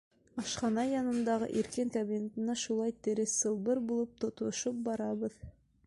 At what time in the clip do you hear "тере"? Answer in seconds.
3.09-3.29